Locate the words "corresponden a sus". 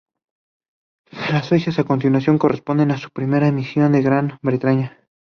2.39-3.11